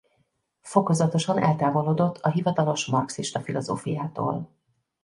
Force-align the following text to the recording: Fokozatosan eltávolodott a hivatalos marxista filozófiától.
Fokozatosan 0.61 1.39
eltávolodott 1.43 2.17
a 2.17 2.29
hivatalos 2.29 2.85
marxista 2.85 3.39
filozófiától. 3.41 4.49